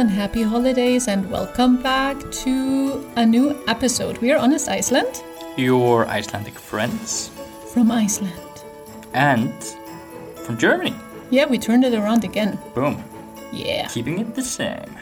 [0.00, 4.16] And Happy Holidays, and welcome back to a new episode.
[4.22, 5.22] We are Honest Iceland
[5.58, 7.30] Your Icelandic friends
[7.74, 8.32] from Iceland.
[9.12, 9.52] and
[10.46, 10.94] from Germany.
[11.28, 12.58] Yeah, we turned it around again.
[12.74, 13.04] Boom.
[13.52, 13.88] Yeah.
[13.88, 14.96] Keeping it the same,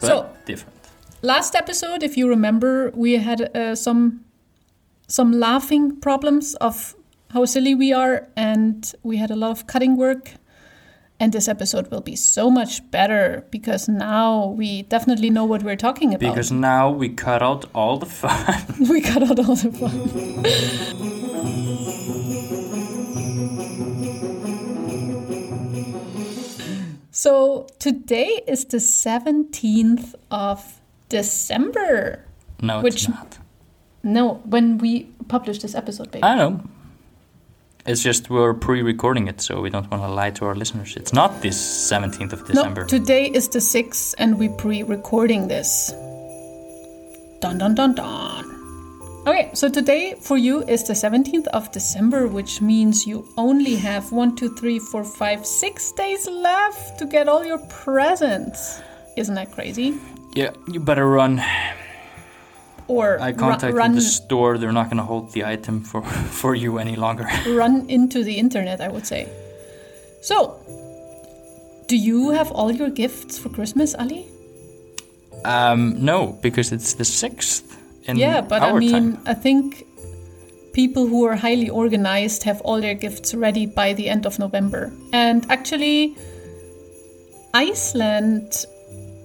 [0.00, 0.74] but So- different.
[1.20, 4.24] Last episode, if you remember, we had uh, some
[5.08, 6.94] some laughing problems of
[7.34, 10.32] how silly we are, and we had a lot of cutting work.
[11.20, 15.74] And this episode will be so much better because now we definitely know what we're
[15.76, 16.30] talking about.
[16.32, 18.64] Because now we cut out all the fun.
[18.88, 21.08] we cut out all the fun.
[27.10, 32.24] so today is the 17th of December.
[32.62, 33.38] no, Which- it's not.
[34.04, 36.22] No, when we publish this episode, baby.
[36.22, 36.62] I know.
[37.86, 40.94] It's just we're pre-recording it, so we don't want to lie to our listeners.
[40.96, 41.56] It's not this
[41.90, 42.82] 17th of December.
[42.82, 45.90] No, today is the 6th and we pre-recording this.
[47.40, 48.44] Dun dun dun dun.
[49.26, 54.10] Okay, so today for you is the 17th of December, which means you only have
[54.12, 58.80] one, two, three, four, five, six days left to get all your presents.
[59.16, 59.98] Isn't that crazy?
[60.34, 61.42] yeah, you better run.
[62.88, 64.56] Or I contacted run, the store.
[64.56, 66.02] They're not going to hold the item for
[66.40, 67.28] for you any longer.
[67.46, 69.28] run into the internet, I would say.
[70.22, 70.56] So,
[71.86, 74.26] do you have all your gifts for Christmas, Alli?
[75.44, 79.18] Um, no, because it's the sixth in Yeah, but I mean, time.
[79.26, 79.84] I think
[80.72, 84.92] people who are highly organized have all their gifts ready by the end of November.
[85.12, 86.16] And actually,
[87.54, 88.64] Iceland,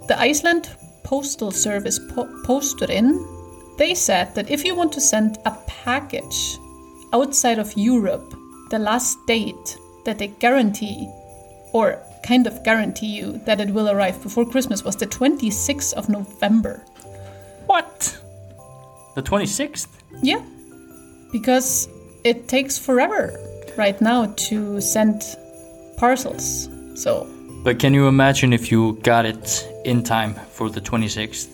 [0.08, 0.70] the Iceland
[1.04, 3.20] Postal Service po- posted in,
[3.84, 6.58] they said that if you want to send a package
[7.12, 8.34] outside of Europe,
[8.70, 11.10] the last date that they guarantee
[11.74, 16.08] or kind of guarantee you that it will arrive before Christmas was the 26th of
[16.08, 16.86] November.
[17.66, 18.18] What?
[19.16, 19.88] The 26th?
[20.22, 20.42] Yeah,
[21.34, 21.90] because
[22.24, 23.38] it takes forever
[23.76, 25.24] right now to send
[25.98, 26.70] parcels.
[26.96, 27.28] So,
[27.66, 31.50] But can you imagine if you got it in time for the 26th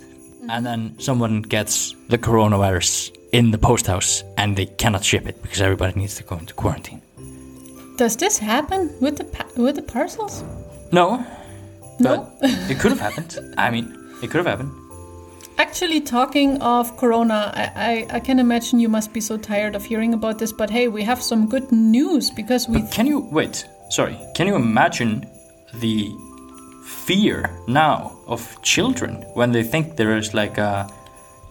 [0.50, 5.42] and then someone gets the coronavirus in the post house and they cannot ship it
[5.42, 7.02] because everybody needs to go into quarantine?
[8.00, 10.44] does this happen with the pa- with the parcels?
[10.92, 11.26] No.
[12.00, 12.32] No.
[12.42, 13.38] It could have happened.
[13.58, 13.86] I mean,
[14.24, 14.72] it could have happened.
[15.58, 19.84] Actually, talking of Corona, I, I, I can imagine you must be so tired of
[19.84, 20.54] hearing about this.
[20.54, 22.84] But hey, we have some good news because we.
[22.84, 23.68] Can you wait?
[23.90, 24.18] Sorry.
[24.34, 25.28] Can you imagine
[25.82, 26.10] the
[26.90, 30.92] fear now of children when they think there is like a,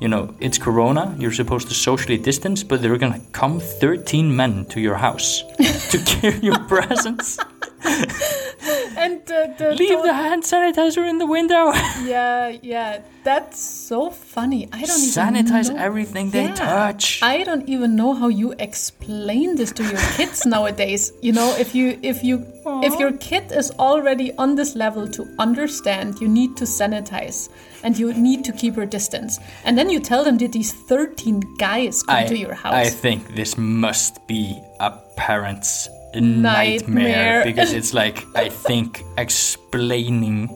[0.00, 1.14] you know, it's Corona.
[1.18, 5.42] You're supposed to socially distance, but they're gonna come 13 men to your house
[5.90, 7.38] to give you presents.
[8.96, 11.72] and the, the Leave the hand sanitizer in the window.
[12.04, 14.68] yeah yeah that's so funny.
[14.72, 15.76] I don't even Sanitize know.
[15.78, 16.54] everything they Yeah.
[16.54, 17.20] touch.
[17.22, 21.12] I don't even know how you explain this to your kids nowadays.
[21.20, 22.46] You know, if you if you
[22.82, 27.50] if your kid is already on this level to understand, you need to sanitize
[27.82, 31.40] and you need to keep your distance, and then you tell them that these thirteen
[31.58, 32.74] guys come I, to your house.
[32.74, 37.04] I think this must be a parent's Nightmare.
[37.04, 40.48] nightmare, because it's like I think explaining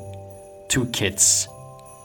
[0.69, 1.49] to kids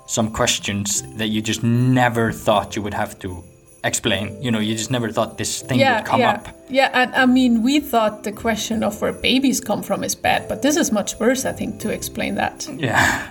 [0.07, 3.43] some questions that you just never thought you would have to
[3.83, 4.41] explain.
[4.41, 6.47] You know, you just never thought this thing yeah, would come yeah, up.
[6.69, 6.89] yeah.
[6.93, 10.61] And I mean, we thought the question of where babies come from is bad, but
[10.61, 11.45] this is much worse.
[11.45, 12.67] I think to explain that.
[12.77, 13.27] Yeah.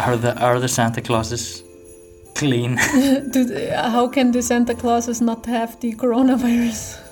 [0.00, 1.62] Are the are the Santa Clauses
[2.34, 2.76] clean?
[3.30, 7.05] Do how can the Santa Clauses not have the coronavirus?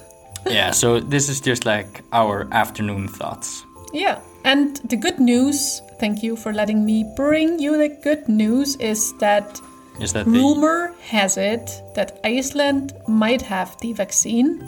[0.46, 3.64] Yeah, so this is just like our afternoon thoughts.
[3.92, 8.76] Yeah, and the good news, thank you for letting me bring you the good news,
[8.76, 9.60] is that
[10.00, 14.60] Is that the rumor has it that Iceland might have the vaccine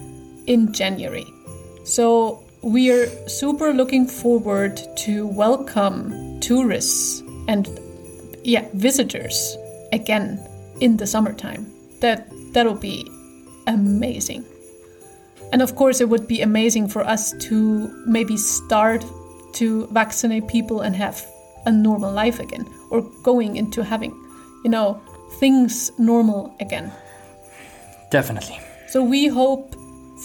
[0.46, 1.26] in January.
[1.84, 7.68] So we are super looking forward to welcome tourists and
[8.44, 9.56] yeah, visitors
[9.92, 10.38] again
[10.80, 11.66] in the summertime.
[12.00, 13.10] That that'll be
[13.66, 14.44] amazing.
[15.52, 19.04] And of course, it would be amazing for us to maybe start
[19.54, 21.24] to vaccinate people and have
[21.66, 24.12] a normal life again, or going into having,
[24.64, 25.00] you know,
[25.40, 26.92] things normal again.
[28.10, 28.58] definitely.
[28.88, 29.74] So we hope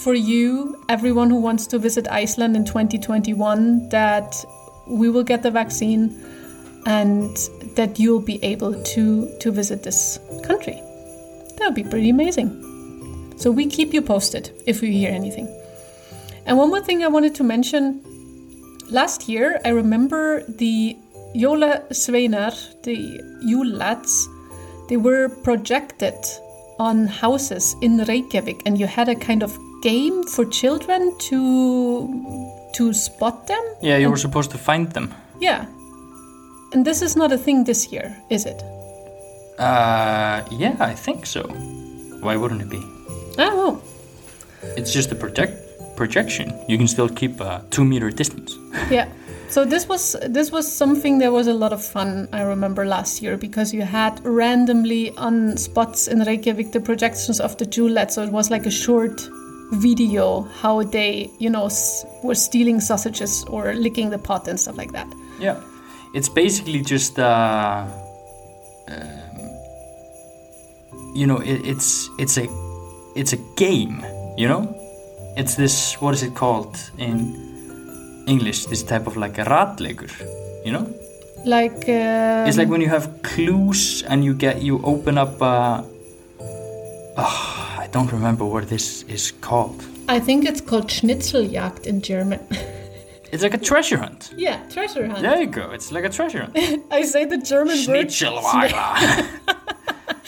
[0.04, 4.46] for you, everyone who wants to visit Iceland in 2021, that
[4.88, 6.24] we will get the vaccine
[6.86, 7.36] and
[7.76, 10.82] that you'll be able to to visit this country.
[11.58, 12.71] That would be pretty amazing.
[13.42, 15.48] So we keep you posted if we hear anything.
[16.46, 18.00] And one more thing I wanted to mention
[18.92, 20.96] last year, I remember the
[21.34, 22.54] Jólasveinar,
[22.84, 24.30] the Yule lads,
[24.90, 26.14] they were projected
[26.78, 32.94] on houses in Reykjavik, and you had a kind of game for children to to
[32.94, 33.64] spot them.
[33.82, 35.16] Yeah, you were supposed to find them.
[35.40, 35.66] Yeah,
[36.74, 38.62] and this is not a thing this year, is it?
[39.58, 41.42] Uh, yeah, I think so.
[42.22, 43.01] Why wouldn't it be?
[43.50, 43.82] Oh,
[44.78, 45.54] It's just a project
[45.96, 46.54] projection.
[46.68, 48.58] You can still keep a two meter distance.
[48.92, 49.08] yeah.
[49.50, 52.28] So this was this was something that was a lot of fun.
[52.32, 57.58] I remember last year because you had randomly on spots in Reykjavik the projections of
[57.58, 58.12] the Julet.
[58.12, 59.22] So it was like a short
[59.74, 64.78] video how they you know s- were stealing sausages or licking the pot and stuff
[64.78, 65.08] like that.
[65.40, 65.60] Yeah,
[66.14, 67.86] it's basically just uh,
[68.88, 69.50] um,
[71.14, 72.48] you know, it, it's it's a
[73.16, 74.04] it's a game.
[74.38, 74.76] You know,
[75.38, 77.18] it's this what is it called in
[78.28, 78.66] English?
[78.66, 80.10] This type of like a ratleikur.
[80.66, 80.86] You know,
[81.46, 85.42] Like uh, it's like when you have clues and you get you open up.
[85.42, 85.84] Uh,
[87.18, 89.84] oh, I don't remember what this is called.
[90.08, 92.40] I think it's called Schnitzeljagd in German.
[93.34, 94.34] It's like a treasure hunt.
[94.36, 95.22] yeah, treasure hunt.
[95.22, 95.72] There you go.
[95.72, 96.58] It's like a treasure hunt.
[96.92, 98.08] I say the German word.
[98.08, 99.26] Schnitzeljager.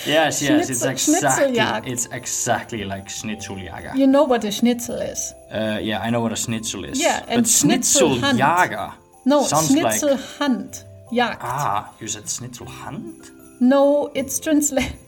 [0.06, 1.14] yes, yes, it's exactly
[1.56, 1.88] Schnitzeljagd.
[1.88, 3.96] it's exactly like Schnitzeljager.
[3.96, 5.34] You know what a schnitzel is?
[5.52, 7.00] Uh, yeah, I know what a schnitzel is.
[7.00, 8.38] Yeah, and but Schnitzelhand.
[8.40, 8.94] Schnitzeljager
[9.26, 10.84] No, sounds Schnitzel like Hand.
[11.12, 11.38] Jagd.
[11.42, 13.30] ah, you said Schnitzelhand.
[13.60, 14.98] No, it's translated.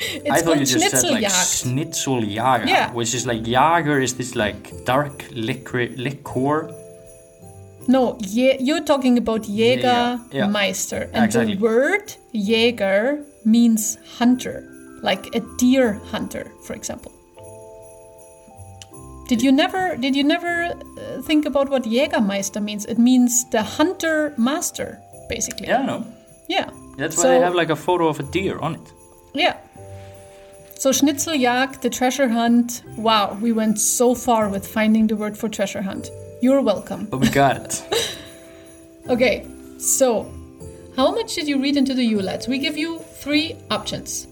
[0.00, 1.24] It's I thought you just said like.
[1.24, 2.92] Schnitzeljager, Yeah.
[2.92, 6.70] which is like Jager is this like dark liquor liquor.
[7.88, 11.00] No, ye- you're talking about Jägermeister.
[11.00, 11.10] yeah.
[11.14, 11.54] And Exactly.
[11.54, 14.62] the word Jäger means hunter,
[15.02, 17.12] like a deer hunter, for example.
[19.28, 22.84] Did you never did you never uh, think about what Jägermeister means?
[22.86, 24.98] It means the hunter master,
[25.28, 25.66] basically.
[25.68, 26.04] Yeah, I know.
[26.48, 26.70] Yeah.
[26.96, 28.86] That's why So- they have like a photo of a deer on it.
[29.34, 29.56] Yeah.
[30.78, 32.82] So Schnitzeljagd, the treasure hunt.
[32.96, 36.08] Wow, we went so far with finding the word for treasure hunt.
[36.40, 37.06] You're welcome.
[37.06, 38.16] But we got it.
[39.08, 39.46] Okay,
[39.78, 40.30] so
[40.96, 42.46] how much did you read into the Yule Lad?
[42.48, 44.26] We give you three options.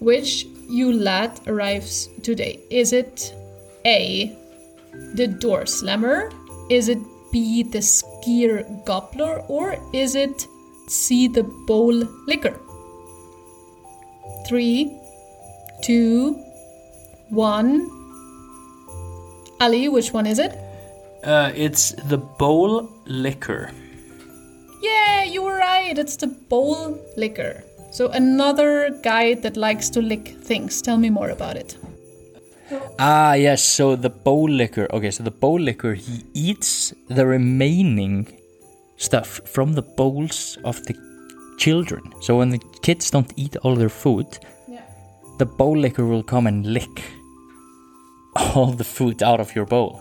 [0.00, 2.60] Which Yule Lad arrives today?
[2.70, 3.34] Is it
[3.86, 4.36] A,
[5.14, 6.30] the door slammer?
[6.70, 6.98] Is it
[7.32, 9.42] B, the skyr gobbler?
[9.48, 10.46] Or is it
[10.88, 11.94] C, the bowl
[12.26, 12.58] licker?
[14.46, 14.98] Three,
[15.82, 16.34] two,
[17.30, 17.90] one.
[19.60, 20.58] Alli, which one is it?
[21.24, 23.70] Uh, it's the bowl licker.
[24.82, 25.98] Yeah, you were right.
[25.98, 27.64] It's the bowl licker.
[27.90, 30.82] So another guy that likes to lick things.
[30.82, 31.76] Tell me more about it.
[32.98, 33.62] Ah, yes.
[33.62, 34.86] So the bowl licker.
[34.92, 38.26] Okay, so the bowl licker, he eats the remaining
[38.96, 40.94] stuff from the bowls of the
[41.58, 42.02] children.
[42.20, 44.26] So when the kids don't eat all their food,
[44.68, 44.82] Yeah.
[45.38, 47.02] the bowl licker will come and lick
[48.36, 50.00] all the food out of your bowl.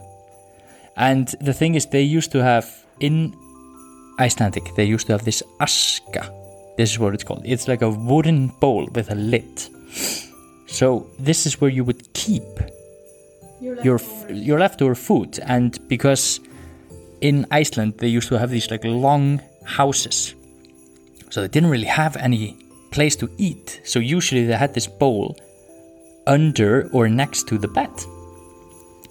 [0.96, 3.36] And the thing is, they used to have in
[4.20, 6.32] Icelandic, they used to have this aska.
[6.78, 7.42] This is what it's called.
[7.46, 9.70] It's like a wooden bowl with a lid.
[10.68, 12.44] So this is where you would keep
[13.84, 16.40] your f- your leftover food, and because
[17.22, 20.34] in Iceland they used to have these like long houses,
[21.30, 22.58] so they didn't really have any
[22.92, 23.82] place to eat.
[23.84, 25.38] So usually they had this bowl
[26.28, 27.92] under or next to the bed.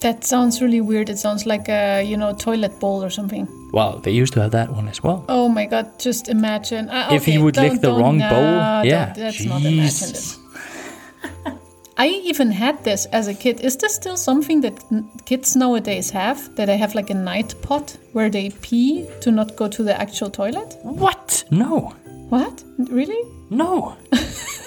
[0.03, 1.09] That sounds really weird.
[1.11, 3.47] It sounds like a, you know, toilet bowl or something.
[3.73, 5.25] Well, they used to have that one as well.
[5.29, 6.89] Oh my god, just imagine.
[6.91, 10.17] Uh, If he would lick the wrong no, bowl, yeah, That's not imagine
[11.97, 13.61] I even had this as a kid.
[13.61, 14.83] Is this still something that
[15.25, 16.57] kids nowadays have?
[16.57, 20.01] That they have like a night pot where they pee to not go to the
[20.01, 20.79] actual toilet?
[20.83, 21.45] What?
[21.51, 21.95] No,
[22.29, 22.65] What?
[22.91, 23.23] Really?
[23.51, 23.97] no.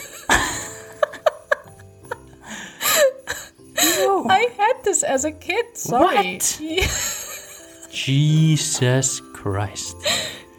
[4.00, 4.26] no.
[4.30, 5.78] I had this as a kid.
[5.78, 6.36] Sorry.
[6.36, 6.62] What?
[7.92, 9.96] Jesus Christ.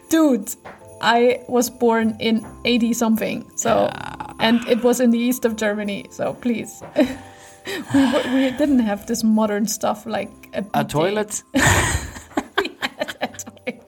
[0.09, 0.55] Dude,
[1.01, 3.49] I was born in 80 something.
[3.55, 4.33] So, ah.
[4.39, 6.07] and it was in the east of Germany.
[6.09, 6.81] So please.
[6.95, 8.01] we,
[8.33, 11.43] we didn't have this modern stuff like a, A toilet?
[11.55, 13.83] A toilet.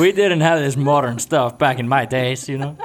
[0.00, 2.76] we didn't have this modern stuff back in my days, you know.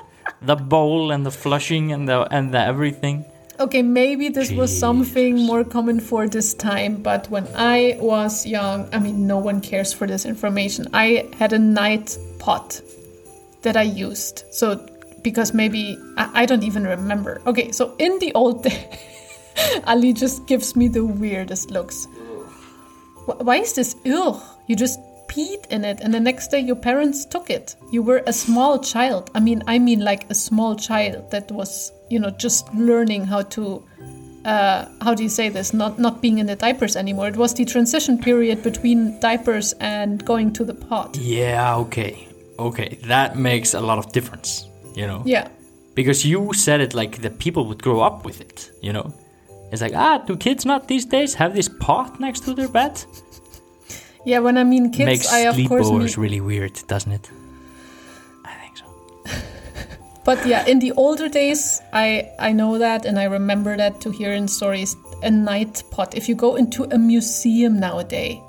[0.42, 3.26] The bowl and the flushing and the and the everything.
[3.60, 8.90] Okay, maybe this was something more common for this time, but when I was young,
[8.92, 10.88] I mean, no one cares for this information.
[10.92, 12.82] I had a night pot
[13.62, 14.44] that I used.
[14.52, 14.84] So,
[15.22, 17.42] because maybe I, I don't even remember.
[17.46, 18.90] Okay, so in the old day,
[19.86, 22.08] Alli just gives me the weirdest looks.
[23.26, 24.42] Why is this ugh?
[24.68, 25.00] You just
[25.34, 27.76] peed in it, and the next day your parents took it.
[27.92, 29.32] You were a small child.
[29.34, 33.42] I mean, I mean, like a small child that was, you know, just learning how
[33.42, 33.84] to.
[34.46, 35.74] Uh, how do you say this?
[35.74, 37.30] Not not being in the diapers anymore.
[37.30, 41.18] It was the transition period between diapers and going to the pot.
[41.18, 42.28] Yeah, okay.
[42.60, 45.24] Okay, that makes a lot of difference, you know?
[45.26, 45.48] Yeah.
[45.96, 49.14] Because you said it like the people would grow up with it, you know?
[49.72, 53.04] It's like, ah, do kids not these days have this pot next to their bed?
[54.26, 57.30] Yeah, when I mean kids, Makes I of course mean sleepovers really weird, doesn't it?
[58.46, 58.86] I think so.
[60.26, 64.12] But yeah, in the older days, I I know that and I remember that to
[64.12, 64.96] hear in stories.
[65.24, 66.16] A night pot.
[66.16, 68.40] If you go into a museum nowadays,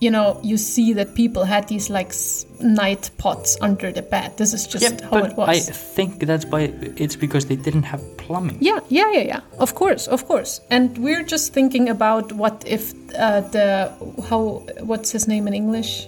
[0.00, 4.36] you know you see that people had these like s- night pots under the bed.
[4.36, 5.48] This is just Yeah, how but it was.
[5.48, 8.58] I think that's by it's because they didn't have plumbing.
[8.60, 9.40] Yeah, yeah, yeah, yeah.
[9.58, 10.60] Of course, of course.
[10.70, 13.90] And we're just thinking about what if uh, the
[14.28, 16.06] how what's his name in English?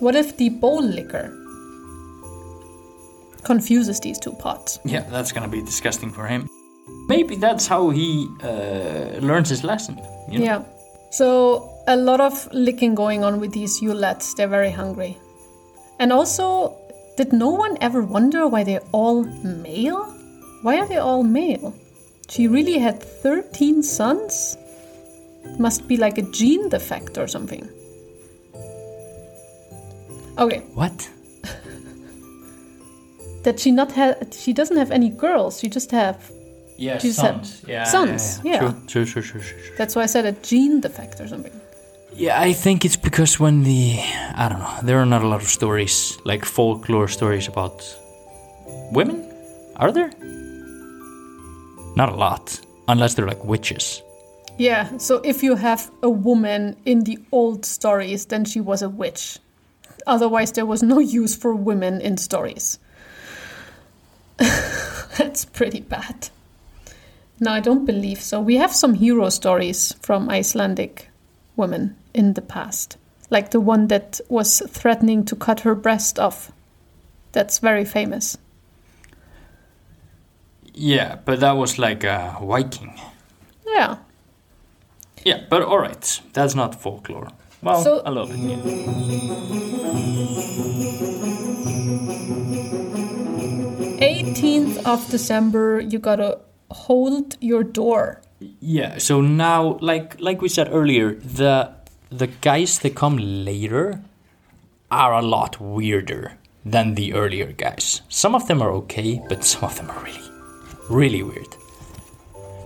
[0.00, 1.34] What if the bowl licker
[3.44, 4.78] confuses these two pots?
[4.84, 6.48] Yeah, that's gonna be disgusting for him.
[7.08, 9.98] Maybe that's how he uh, learns his lesson.
[10.30, 10.44] You know?
[10.44, 10.62] Yeah.
[11.10, 14.34] So a lot of licking going on with these Yule Lads.
[14.34, 15.16] They're very hungry.
[15.98, 16.76] And also,
[17.16, 20.04] did no one ever wonder why they're all male?
[20.62, 21.74] Why are they all male?
[22.28, 24.56] She really had 13 sons?
[25.58, 27.66] Must be like a gene defect or something.
[30.36, 31.10] Okay, What?
[33.42, 36.30] that she not have she doesn't have any girls, she just have
[36.76, 37.64] Yeah, She said sons.
[37.66, 38.60] Yeah, sons, yeah.
[38.60, 39.76] True, true, true, true, true, true.
[39.76, 41.57] that's why I said a gene defect or something.
[42.18, 44.00] Yeah, I think it's because when the
[44.34, 47.96] I don't know, there are not a lot of stories like folklore stories about
[48.90, 49.24] women.
[49.76, 50.10] Are there?
[51.94, 54.02] Not a lot, unless they're like witches.
[54.56, 58.88] Yeah, so if you have a woman in the old stories, then she was a
[58.88, 59.38] witch.
[60.04, 62.80] Otherwise, there was no use for women in stories.
[64.38, 66.30] That's pretty bad.
[67.38, 68.40] No, I don't believe so.
[68.40, 71.10] We have some hero stories from Icelandic
[71.54, 72.96] women in the past,
[73.30, 76.50] like the one that was threatening to cut her breast off.
[77.32, 78.36] That's very famous.
[80.74, 82.98] Yeah, but that was like a Viking.
[83.66, 83.96] Yeah.
[85.24, 87.28] Yeah, but all right, that's not folklore.
[87.62, 88.38] Well, So- a little bit.
[88.38, 89.68] Yeah.
[94.00, 96.38] 18th of December, you gotta
[96.70, 98.20] hold your door.
[98.60, 101.70] Yeah, so now like like we said earlier, the
[102.10, 104.00] the guys that come later
[104.90, 108.02] are a lot weirder than the earlier guys.
[108.08, 110.28] Some of them are okay, but some of them are really
[110.88, 111.56] really weird.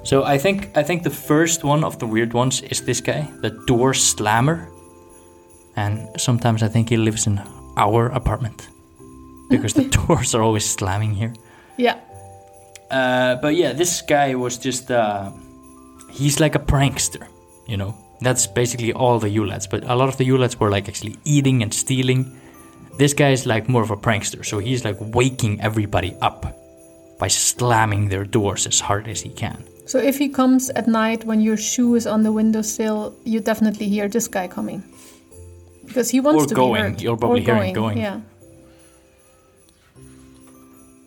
[0.04, 3.28] So I think I think the first one of the weird ones is this guy,
[3.40, 4.68] the door slammer.
[5.76, 7.40] And sometimes I think he lives in
[7.76, 8.68] our apartment
[9.50, 11.32] because the doors are always slamming here.
[11.76, 11.98] Yeah.
[12.90, 15.30] Uh, but yeah, this guy was just uh,
[16.10, 17.26] he's like a prankster,
[17.66, 17.94] you know.
[18.22, 20.88] That's basically all the Yule Lads, but a lot of the Yule Lads were like
[20.88, 22.38] actually eating and stealing.
[22.98, 26.46] This guy is like more of a prankster, so he's like waking everybody up
[27.18, 29.64] by slamming their doors as hard as he can.
[29.86, 33.88] So if he comes at night when your shoe is on the windowsill, you definitely
[33.88, 34.82] hear this guy coming.
[35.86, 36.74] Because he wants Or to going.
[36.74, 37.02] be heard.
[37.02, 37.98] You'll probably or hear him going.
[37.98, 38.20] Yeah.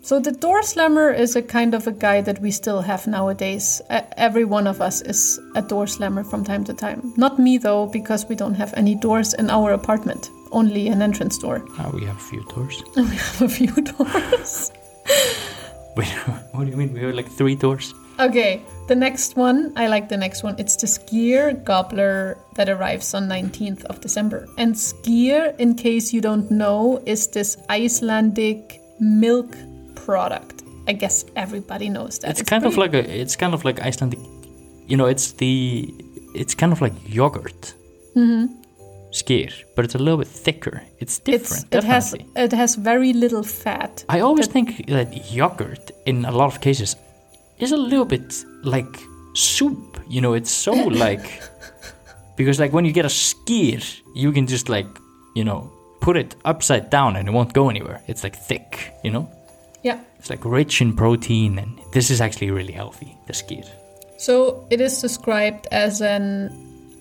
[0.05, 3.81] So the door slammer is a kind of a guy that we still have nowadays.
[3.89, 7.11] Every one of us is a door slammer from time to time.
[7.17, 10.29] Not me though, because we don't have any doors in our apartment.
[10.51, 11.65] Only an entrance door.
[11.79, 12.83] Now we have a few doors.
[12.95, 14.71] we have a few doors.
[15.97, 16.07] Wait,
[16.51, 16.93] what do you mean?
[16.93, 17.95] We have like three doors?
[18.19, 20.53] Okay, the next one, I like the next one.
[20.59, 24.47] It's the skyr gobbler that arrives on 19th of December.
[24.59, 29.57] And skyr, in case you don't know, is this Icelandic milk
[30.05, 30.63] product.
[30.87, 32.31] I guess everybody knows that.
[32.31, 33.21] It's, kind of like a.
[33.21, 34.19] It's kind of like Icelandic.
[34.87, 35.93] You know, it's the.
[36.33, 37.73] It's kind of like yogurt.
[38.15, 38.45] Mm-hmm.
[39.11, 40.83] Skyr, but it's a little bit thicker.
[40.99, 41.73] It's it's, different.
[41.73, 44.03] it has it has very little fat.
[44.09, 46.97] I always think that yogurt, in a lot of cases,
[47.59, 48.93] is a little bit like
[49.33, 49.99] soup.
[50.09, 50.73] You know, it's so
[51.05, 51.41] like
[52.35, 53.81] because like when you get a skyr,
[54.15, 54.87] you can just like
[55.33, 55.71] you know
[56.01, 58.01] put it upside down and it won't go anywhere.
[58.07, 58.93] It's like thick.
[59.03, 59.29] You know.
[60.25, 63.15] It's like rich in protein, and this is actually really healthy.
[63.27, 63.69] The skyr.
[64.17, 66.49] So it is described as an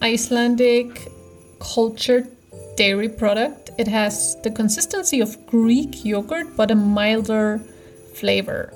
[0.02, 1.08] Icelandic
[1.58, 2.28] cultured
[2.76, 3.70] dairy product.
[3.78, 7.62] It has the consistency of Greek yogurt but a milder
[8.14, 8.70] flavor.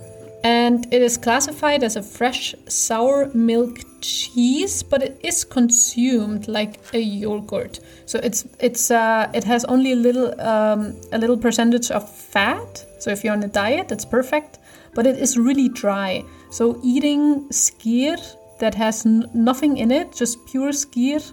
[0.44, 6.80] and it is classified as a fresh sour milk cheese, but it is consumed like
[6.92, 7.80] a yogurt.
[8.06, 12.84] So it's it's uh, it has only a little um, a little percentage of fat.
[12.98, 14.58] So if you're on a diet, it's perfect.
[14.94, 16.24] But it is really dry.
[16.50, 18.18] So eating skyr
[18.58, 21.32] that has nothing in it, just pure skyr,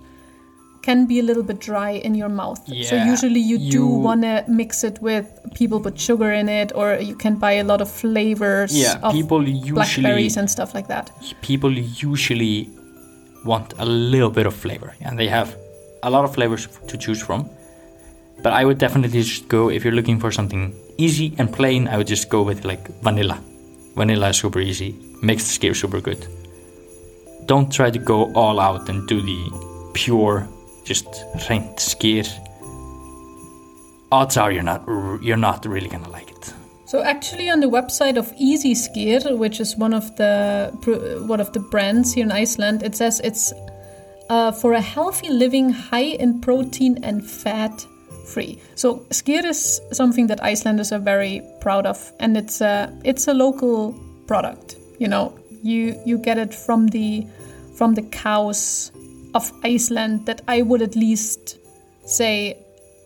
[0.86, 2.60] can be a little bit dry in your mouth.
[2.89, 5.25] so usually you, do want to mix it with
[5.60, 9.12] people put sugar in it, or you can buy a lot of flavors Yeah, of
[9.20, 11.06] people usually blackberries and stuff like that.
[11.42, 11.72] people
[12.13, 12.70] usually
[13.44, 15.56] want a little bit of flavor, and they have
[16.04, 17.50] a lot of flavors to choose from.
[18.44, 20.63] But I would definitely just go if you're looking for something
[20.98, 21.88] easy and plain.
[21.88, 23.38] I would just go with like vanilla.
[23.96, 24.89] Vanilla is super easy,
[25.22, 26.22] makes the skyr super good.
[27.46, 29.39] Don't try to go all out and do the
[29.94, 30.48] pure,
[30.86, 32.27] just rent skyr.
[34.12, 34.86] Odds are you're not
[35.22, 36.54] you're not really gonna like it.
[36.86, 40.72] So actually, on the website of Ísey Skyr, which is one of the
[41.27, 43.51] one of the brands here in Iceland, it says it's
[44.30, 47.86] uh, for a healthy living, high in protein and fat
[48.25, 48.60] free.
[48.75, 53.34] So skyr is something that Icelanders are very proud of, and it's a it's a
[53.34, 53.96] local
[54.27, 54.77] product.
[55.00, 57.25] You know, you you get it from the
[57.75, 58.92] from the cows
[59.36, 61.58] of Iceland that I would at least
[62.06, 62.58] say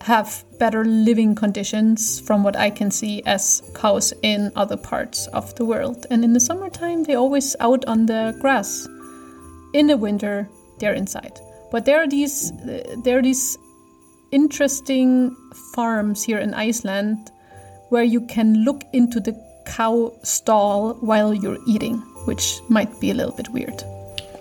[0.02, 5.54] have better living conditions from what I can see as cows in other parts of
[5.56, 6.06] the world.
[6.10, 8.88] And in the summertime, they're always out on the grass.
[9.74, 10.48] In the winter,
[10.80, 11.40] they're inside.
[11.72, 12.52] But there are these
[13.04, 13.58] there are these
[14.32, 15.36] interesting
[15.74, 17.32] farms here in Iceland
[17.90, 23.14] where you can look into the cow stall while you're eating, which might be a
[23.14, 23.84] little bit weird.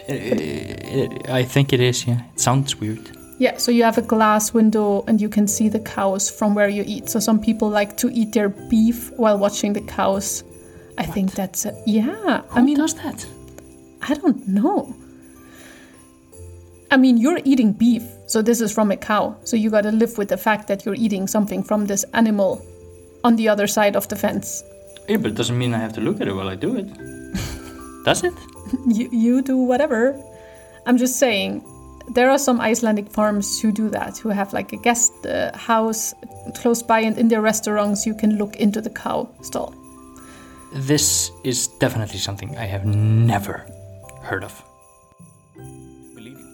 [0.09, 2.07] It, I think it is.
[2.07, 3.11] Yeah, it sounds weird.
[3.39, 6.69] Yeah, so you have a glass window and you can see the cows from where
[6.69, 7.09] you eat.
[7.09, 10.43] So some people like to eat their beef while watching the cows.
[10.99, 12.43] I think that's a, yeah.
[12.51, 13.25] I Who mean, does that?
[14.03, 14.95] I don't know.
[16.91, 19.37] I mean, you're eating beef, so this is from a cow.
[19.45, 22.65] So you got to live with the fact that you're eating something from this animal
[23.23, 24.65] on the other side of the fence.
[25.09, 26.87] Yeah, but it doesn't mean I have to look at it while I do it.
[28.05, 28.35] Does it?
[28.87, 30.15] You you do whatever.
[30.87, 31.63] I'm just saying
[32.15, 36.15] there are some Icelandic farms who do that, who have like a guest uh, house
[36.55, 39.75] close by, and in their restaurants you can look into the cow stall.
[40.73, 43.67] This is definitely something I have never
[44.23, 44.63] heard of.
[46.15, 46.47] Believe you.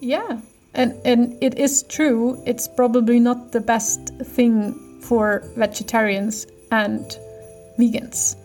[0.00, 0.40] Yeah,
[0.74, 2.40] and and it is true.
[2.46, 7.18] It's probably not the best thing for vegetarians and
[7.78, 8.36] vegans.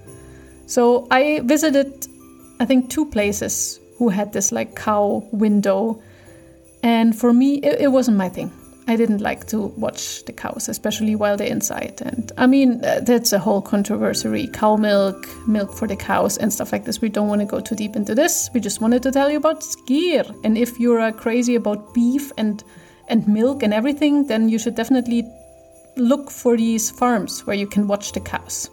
[0.65, 2.08] So I visited,
[2.63, 6.02] I think, two places who had this like cow window,
[6.82, 8.54] and for me, it, it wasn't my thing.
[8.88, 12.02] I didn't like to watch the cows, especially while they're inside.
[12.06, 16.54] And I mean, uh, that's a whole controversy cow milk, milk for the cows, and
[16.54, 17.02] stuff like this.
[17.02, 18.49] We don't want to go too deep into this.
[18.54, 20.23] We just wanted to tell you about skyr.
[20.45, 22.63] And if you're uh, crazy about beef and,
[23.10, 25.30] and milk and everything, then you should definitely
[25.97, 28.69] look for these farms where you can watch the cows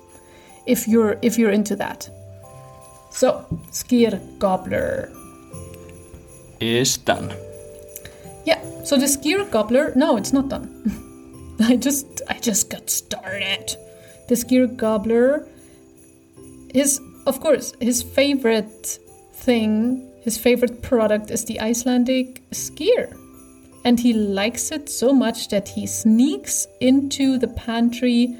[0.66, 2.08] if you're if you're into that.
[3.10, 5.10] So, skyr gobbler.
[6.60, 7.32] Is done.
[8.44, 8.60] Yeah.
[8.84, 9.92] So the skyr gobbler.
[9.96, 10.68] No, it's not done.
[11.60, 13.76] I just I just got started.
[14.28, 15.46] The skyr gobbler.
[16.72, 18.98] His of course his favorite
[19.34, 23.16] thing, his favorite product is the Icelandic skyr.
[23.84, 28.36] And he likes it so much that he sneaks into the pantry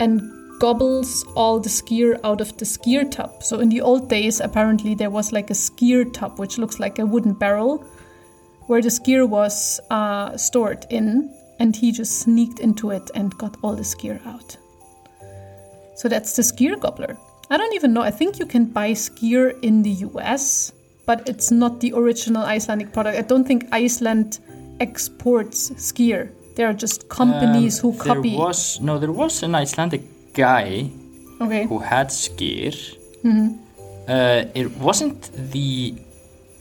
[0.00, 0.20] and
[0.62, 3.42] gobbles all the skyr out of the skyr tub.
[3.42, 7.00] So in the old days, apparently there was like a skyr tub, which looks like
[7.00, 7.84] a wooden barrel,
[8.68, 13.56] where the skyr was uh, stored in, and he just sneaked into it and got
[13.62, 14.56] all the skyr out.
[15.96, 17.18] So that's the skyr gobbler.
[17.50, 18.02] I don't even know.
[18.02, 20.72] I think you can buy skyr in the US,
[21.06, 23.18] but it's not the original Icelandic product.
[23.18, 24.38] I don't think Iceland
[24.78, 26.30] exports skyr.
[26.54, 28.30] There are just companies Um, who copy.
[28.30, 30.02] There was no, there was an Icelandic
[30.34, 30.90] guy
[31.40, 31.66] okay.
[31.66, 32.74] who had skyr.
[33.24, 33.58] Mm-hmm.
[34.08, 35.94] Uh, it wasn't the,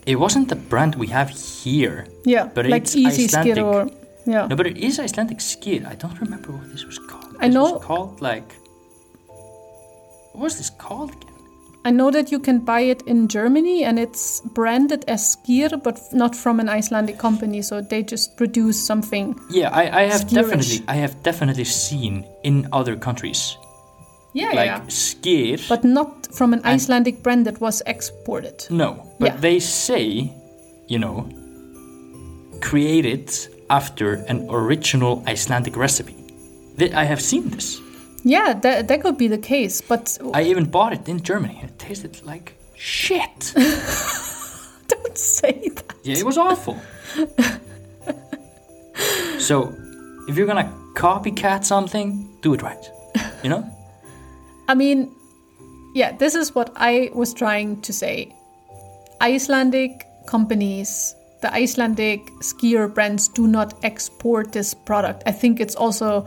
[0.06, 2.08] it wasn't the brand we have here.
[2.26, 3.64] Yeah, but like it's easy Icelandic.
[3.64, 3.90] or
[4.26, 4.48] yeah.
[4.48, 5.86] No, but it is Icelandic skyr.
[5.86, 7.36] I don't remember what this was called.
[7.40, 8.56] I This know- Was called like.
[10.34, 11.28] What was this called again?
[11.84, 16.00] I know that you can buy it in Germany and it's branded as skyr, but
[16.14, 17.64] not from an Icelandic company.
[17.64, 19.36] So they just produce something.
[19.50, 23.58] Yeah, I, I have definitely, I have definitely seen in other countries
[24.34, 25.68] Yeah, like skyr.
[25.68, 28.66] But not from an Icelandic brand that was exported.
[28.70, 29.38] No, but Yeah.
[29.42, 30.32] they say,
[30.88, 31.28] you know,
[32.62, 33.30] created
[33.70, 36.16] after an original Icelandic recipe.
[36.78, 37.82] Th- I have seen this.
[38.24, 41.60] Yeah, that that could be the case, but I even bought it in Germany.
[41.64, 43.54] It tasted like shit.
[44.88, 45.96] don't say that.
[46.04, 46.78] yeah, it was awful.
[49.40, 49.74] so,
[50.28, 52.90] if you're gonna copycat something, do it right.
[53.44, 53.64] You know?
[54.72, 55.14] I mean,
[55.94, 58.34] yeah, this is what I was trying to say.
[59.22, 65.24] Icelandic companies, the Icelandic skyr brands do not export this product.
[65.26, 66.26] I think it's also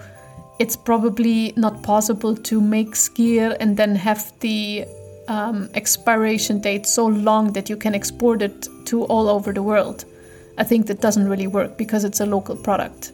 [0.58, 4.84] it's probably not possible to make skyr and then have the
[5.26, 10.04] um, expiration date so long that you can export it to all over the world.
[10.58, 13.12] I think that doesn't really work because it's a local product.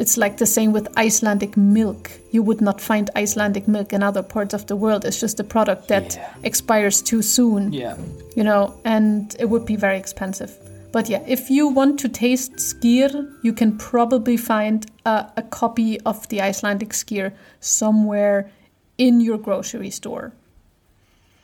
[0.00, 2.10] It's like the same with Icelandic milk.
[2.30, 5.04] You would not find Icelandic milk in other parts of the world.
[5.04, 6.30] It's just a product that Yeah.
[6.42, 7.96] expires too soon, Yeah.
[8.34, 10.52] you know, and it would be very expensive.
[10.90, 16.00] But yeah, if you want to taste skyr, you can probably find a, a copy
[16.06, 18.50] of the Icelandic skyr somewhere
[18.96, 20.32] in your grocery store.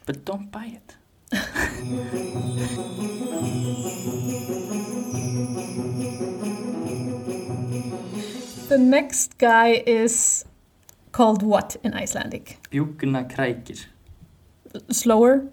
[0.06, 0.96] But don't buy it.
[8.68, 10.44] The next guy is
[11.12, 12.58] called what in Icelandic?
[12.72, 13.86] Bjúgnakrækir.
[14.90, 15.46] Slower?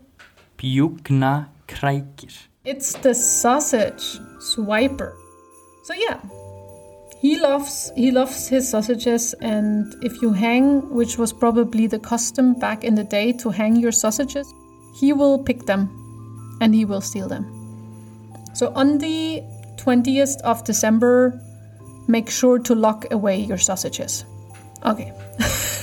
[0.58, 2.34] Bjúgnakrækir.
[2.66, 5.14] It's the sausage swiper.
[5.84, 6.20] So yeah,
[7.22, 12.54] he loves he loves his sausages, and if you hang, which was probably the custom
[12.54, 14.52] back in the day to hang your sausages,
[15.00, 15.88] he will pick them,
[16.62, 17.46] and he will steal them.
[18.56, 19.44] So on the
[19.78, 21.40] twentieth of December,
[22.08, 24.26] make sure to lock away your sausages.
[24.86, 25.14] Okay.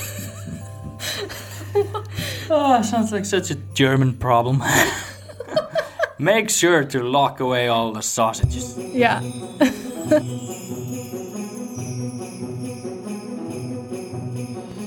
[2.52, 4.60] Oh, sounds like such a German problem.
[6.18, 8.76] Make sure to lock away all the sausages.
[8.76, 9.20] Yeah.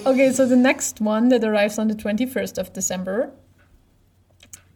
[0.06, 3.32] okay, so the next one that arrives on the 21st of December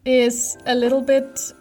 [0.06, 1.52] is a little bit.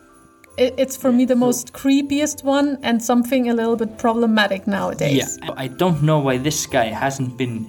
[0.58, 5.38] It- It's for me the most creepiest one and something a little bit problematic nowadays.
[5.42, 7.68] Yeah, I don't know why this guy hasn't been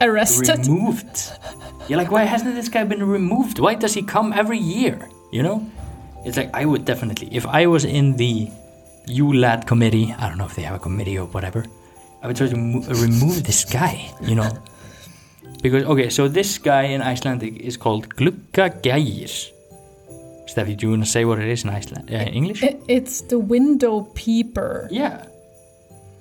[0.00, 0.66] Arrested.
[0.66, 1.16] removed.
[1.88, 3.58] yeah, like why hasn't this guy been removed?
[3.58, 5.08] Why does he come every year?
[5.32, 5.62] You know,
[6.24, 8.48] it's like I would definitely, if I was in the
[9.06, 11.64] Yule Lad committee, I don't know if they have a committee or whatever,
[12.22, 14.10] I would try to mo- remove this guy.
[14.22, 14.50] You know,
[15.62, 19.50] because okay, so this guy in Icelandic is called Gluggagægir.
[20.50, 22.64] Steffi, do you want to say what it is in Iceland, uh, English?
[22.88, 24.88] It's the window peeper.
[24.90, 25.26] yeah.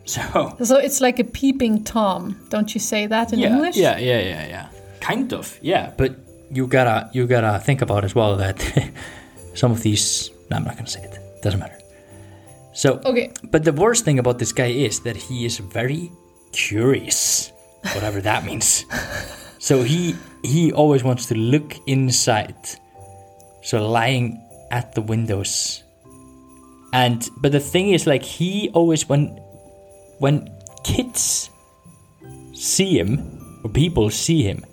[0.05, 2.35] So So it's like a peeping Tom.
[2.49, 3.75] Don't you say that in yeah, English?
[3.75, 4.69] Yeah, yeah, yeah, yeah.
[5.01, 5.91] Kind of, yeah.
[5.97, 6.11] But
[6.51, 8.57] you gotta you gotta think about as well that
[9.53, 10.31] some of these.
[10.49, 11.17] No, I'm not gonna say it.
[11.43, 11.77] Doesn't matter.
[12.73, 13.31] So Okay.
[13.51, 16.11] But the worst thing about this guy is that he is very
[16.51, 17.51] curious,
[17.93, 18.85] whatever that means.
[19.61, 22.55] So he he always wants to look inside.
[23.61, 24.41] So lying
[24.71, 25.83] at the windows.
[26.93, 29.27] And but the thing is like he always when
[30.19, 30.49] when
[30.83, 31.49] kids
[32.53, 34.65] see him or people see him,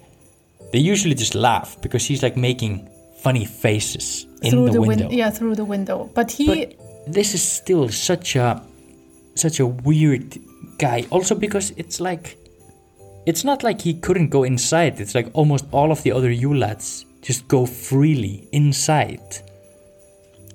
[0.72, 2.88] they usually just laugh because he's like making
[3.20, 5.09] funny faces in through the, the, window.
[5.09, 6.11] win- yeah, through the window.
[6.14, 8.62] But he But this is still such a
[9.35, 10.38] such a weird
[10.79, 11.07] guy.
[11.11, 12.38] Also because it's like
[13.27, 15.01] it's not like he couldn't go inside.
[15.01, 19.21] It's like almost all of the other Yule Lads just go freely inside.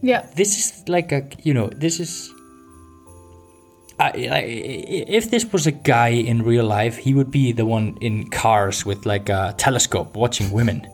[0.02, 2.32] yeah, This is like a you know this is.
[4.00, 4.40] I, I,
[5.08, 8.84] if this was a guy in real life, he would be the one in cars
[8.84, 10.88] with like a telescope watching women,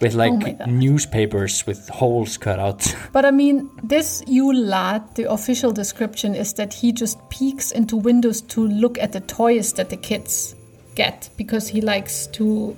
[0.00, 0.66] with Oh like God.
[0.68, 2.94] newspapers with holes cut out.
[3.12, 7.96] But I mean, this Yule Lad, the official description is that he just peeks into
[7.96, 10.54] windows to look at the toys that the kids
[10.94, 12.74] get because he likes to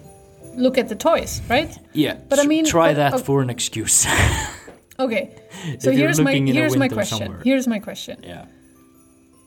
[0.60, 1.70] look at the toys, right?
[1.92, 3.18] Yeah, But I mean- try but- that oh.
[3.18, 4.06] for an excuse.
[5.00, 5.30] Okay.
[5.78, 7.18] So here's my looking in a here's my question.
[7.18, 7.40] somewhere.
[7.42, 8.16] Here's my question.
[8.22, 8.44] yeah.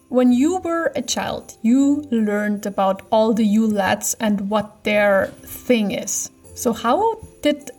[0.10, 5.28] When you were a child, you learned about all the Yule Lads and what their
[5.68, 6.32] thing is.
[6.56, 7.70] So how did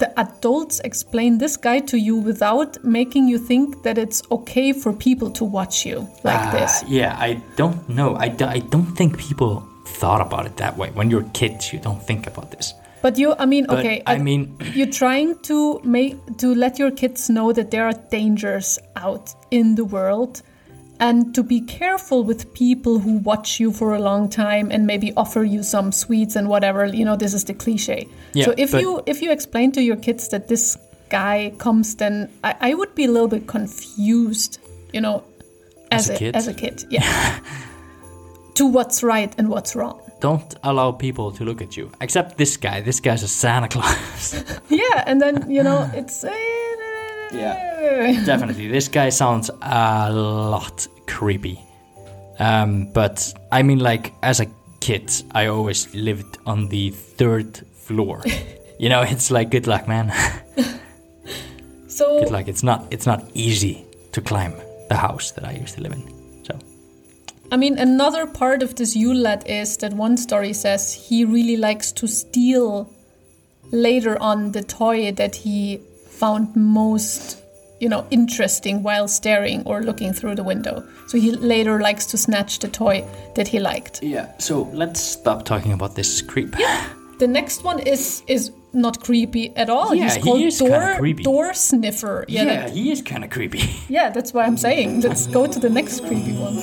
[0.00, 4.92] the adults explain this guy to you without making you think that it's okay for
[4.92, 6.84] people to watch you like Ah, this?
[6.88, 8.16] Yeah, I don't know.
[8.16, 10.90] I, I don't think people thought about it that way.
[10.90, 12.74] When you're kids, you don't think about this.
[13.02, 16.78] But you, I mean, But okay, I ad- mean, you're trying to make to let
[16.78, 20.42] your kids know that there are dangers out in the world
[20.98, 25.12] and to be careful with people who watch you for a long time and maybe
[25.16, 28.72] offer you some sweets and whatever you know this is the cliche Yeah, so if
[28.72, 30.76] you if you explain to your kids that this
[31.10, 34.58] guy comes then i, I would be a little bit confused
[34.94, 35.22] you know
[35.90, 36.36] As as, a kid?
[36.36, 37.40] as a kid yeah
[38.56, 41.90] to what's right and what's wrong don't allow people to look at you.
[42.00, 42.80] Except this guy.
[42.80, 44.44] This guy's a Santa Claus.
[44.68, 46.24] Yeah, and then you know it's.
[46.24, 46.32] Uh,
[47.32, 48.24] Yeah.
[48.26, 51.60] Definitely, this guy sounds a lot creepy.
[52.38, 54.46] Um, but I mean, like as a
[54.80, 58.22] kid, I always lived on the third floor.
[58.78, 60.12] you know, it's like good luck, man.
[61.88, 62.48] So good luck.
[62.48, 62.86] It's not.
[62.90, 64.54] It's not easy to climb
[64.88, 66.15] the house that I used to live in.
[67.52, 71.92] I mean, another part of this Yule is that one story says he really likes
[71.92, 72.90] to steal
[73.70, 77.40] later on the toy that he found most,
[77.80, 80.82] you know, interesting while staring or looking through the window.
[81.08, 83.04] So he later likes to snatch the toy
[83.36, 84.02] that he liked.
[84.02, 84.36] yeah.
[84.38, 86.56] So let's stop talking about this creep.
[87.18, 89.94] The next one is is not creepy at all.
[89.94, 91.22] Yeah, He's he called is kinda door creepy.
[91.22, 92.24] door sniffer.
[92.28, 93.62] Yeah, Yeah, that- he is kind of creepy.
[93.88, 95.00] yeah, that's why I'm saying.
[95.00, 96.56] Let's go to the next creepy one.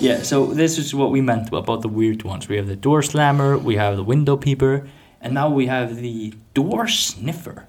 [0.00, 2.48] Yeah, so this is what we meant about the weird ones.
[2.48, 4.88] We have the door slammer, we have the window peeper,
[5.20, 7.66] and now we have the door sniffer.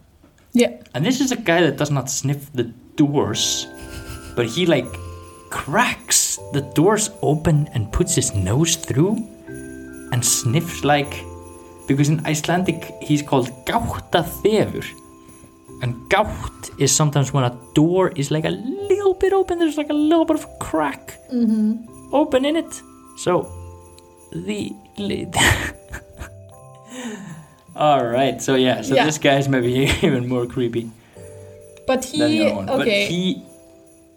[0.54, 0.82] Yeah.
[0.94, 3.68] And this is a guy that does not sniff the doors,
[4.36, 4.88] but he like
[5.50, 9.18] cracks the doors open and puts his nose through
[10.14, 11.26] and sniffs like
[11.88, 14.86] because in Icelandic he's called gáttaþefur.
[15.82, 19.90] And gátt is sometimes when a door is like a little bit open, there's like
[19.90, 21.91] a little bit of a crack mm-hmm.
[22.12, 22.82] Open in it.
[23.18, 23.48] So
[24.32, 25.36] the lid.
[27.76, 28.42] All right.
[28.42, 28.82] So yeah.
[28.82, 29.06] So Yeah.
[29.06, 30.90] this guy's maybe even more creepy
[31.88, 32.70] But he the other one.
[32.70, 33.06] okay.
[33.06, 33.44] But he.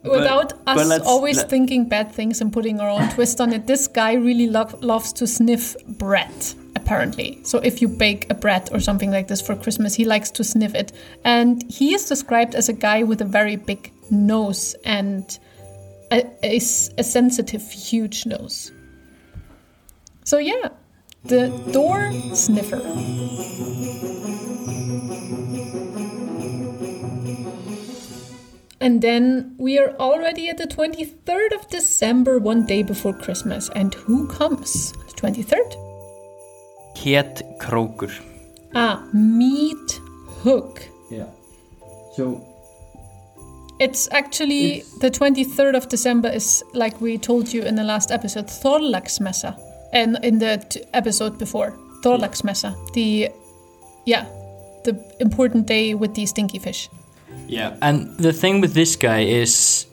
[0.05, 3.41] Without but- but us let's- always let- thinking bad things and putting our own twist
[3.41, 6.29] on it, this guy really lo- loves to sniff bread,
[6.77, 7.39] apparently.
[7.43, 10.45] So if you bake a bread or something like this for Christmas, he likes to
[10.45, 10.93] sniff it.
[11.25, 15.39] And he is described as a guy with a very big nose and
[16.15, 18.73] a, a s- a sensitive, huge nose.
[20.25, 20.69] So yeah,
[21.25, 22.81] the door sniffer.
[28.81, 33.71] And then we are already at the 23rd of December, one day before Christmas.
[33.75, 35.75] And who comes the 23rd?
[36.95, 38.11] Ketkrókur.
[38.75, 40.01] Ah, Meat
[40.43, 40.83] Hook.
[41.11, 41.27] Yeah.
[42.15, 42.45] So
[43.79, 48.11] It's actually It's- the 23rd of December is like we told you in the last
[48.11, 49.55] episode, Thorlaksmessa.
[49.93, 52.75] And in the t- episode before, Thorlaksmessa.
[52.95, 53.29] The,
[54.07, 54.27] yeah,
[54.85, 56.89] the important day with the stinky fish.
[57.49, 59.87] yeah, and the thing with this guy is,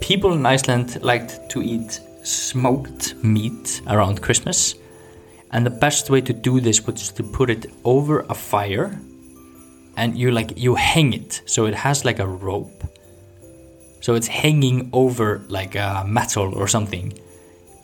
[0.00, 4.74] people in Iceland liked to eat smoked meat around Christmas,
[5.50, 8.98] and the best way to do this was to put it over a fire,
[9.96, 12.82] and you like you hang it so it has like a rope,
[14.00, 17.12] so it's hanging over like a metal or something.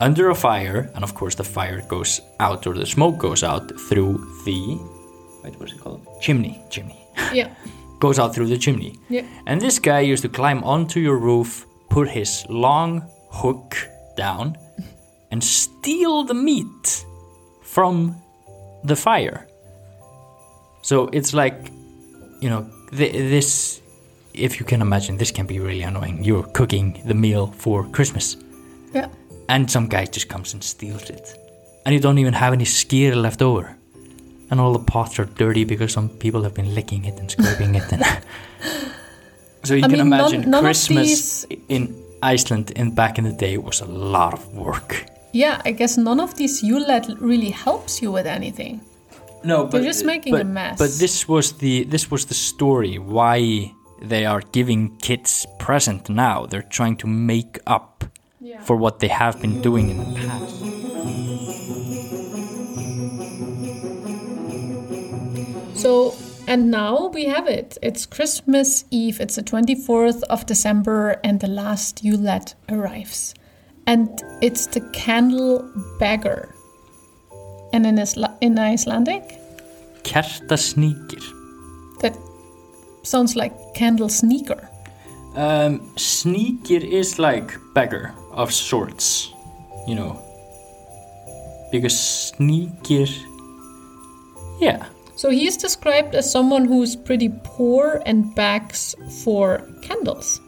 [0.01, 3.69] Under a fire, and of course the fire goes out or the smoke goes out
[3.89, 4.13] through
[4.45, 4.77] the
[5.43, 6.05] wait, what's it called?
[6.21, 6.95] Chimney, chimney.
[7.33, 7.53] Yeah,
[7.99, 8.97] goes out through the chimney.
[9.09, 9.23] yeah.
[9.45, 13.75] And this guy used to climb onto your roof, put his long hook
[14.15, 14.57] down,
[15.31, 17.05] and steal the meat
[17.61, 18.15] from
[18.85, 19.47] the fire.
[20.81, 21.71] So it's like,
[22.41, 23.81] you know, th- this,
[24.33, 26.23] if you can imagine, this can be really annoying.
[26.23, 28.37] You're cooking the meal for Christmas,
[28.93, 29.07] Yeah.
[29.47, 31.35] and some guy just comes and steals it.
[31.85, 33.75] And you don't even have any skyr left over.
[34.51, 37.75] And all the pots are dirty because some people have been licking it and scraping
[37.75, 37.91] it.
[37.91, 38.03] And
[39.63, 43.23] so you I can mean, imagine none of Christmas these- in Iceland in back in
[43.25, 45.05] the day was a lot of work.
[45.33, 46.85] Yeah, I guess none of these Yule
[47.19, 48.81] really helps you with anything.
[49.43, 50.77] No, but They're just making but, a mess.
[50.77, 56.45] But this was the this was the story why they are giving kids present now.
[56.45, 58.03] They're trying to make up
[58.41, 58.61] Yeah.
[58.61, 60.55] for what they have been doing in the past.
[65.73, 66.13] So,
[66.47, 67.77] and now we have it.
[67.81, 69.21] It's Christmas Eve.
[69.21, 73.33] It's the 24th of December, and the last Yule arrives.
[73.87, 75.63] And it's the candle
[75.99, 76.53] beggar.
[77.73, 79.23] And in, Isla- in Icelandic,
[80.03, 81.21] Kertasníkir.
[82.01, 82.17] that
[83.03, 84.67] sounds like candle sneaker.
[85.35, 89.31] Um, sneaker is like beggar of sorts,
[89.87, 90.19] you know.
[91.71, 93.05] Because sneaker,
[94.59, 100.39] yeah, So he is described as someone who's pretty poor and begs for candles.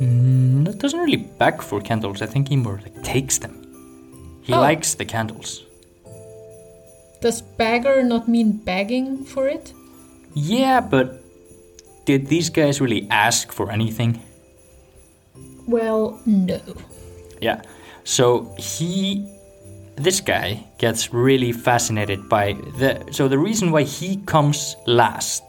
[0.00, 2.20] mm, that doesn't really beg for candles.
[2.22, 3.62] I think he more like takes them.
[4.46, 4.60] He Oh.
[4.60, 5.62] likes the candles.
[7.20, 9.72] Does beggar not mean begging for it?
[10.34, 11.22] Yeah, but
[12.04, 14.20] did these guys really ask for anything?
[15.66, 16.60] Well, no.
[17.40, 17.62] Yeah.
[18.04, 19.26] So he,
[19.96, 23.02] this guy gets really fascinated by the.
[23.10, 25.42] So the reason why he comes last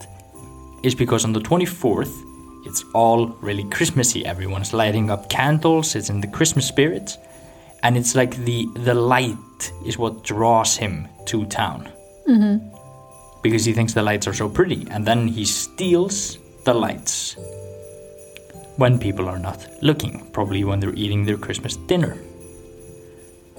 [0.83, 2.13] is because on the 24th,
[2.65, 4.25] it's all really Christmassy.
[4.25, 5.95] Everyone's lighting up candles.
[5.95, 7.17] It's in the Christmas spirit,
[7.83, 11.89] and it's like the the light is what draws him to town.
[12.27, 12.75] Mm-hmm.
[13.41, 17.37] Because he thinks the lights are so pretty, and then he steals the lights
[18.77, 22.17] when people are not looking, probably when they're eating their Christmas dinner.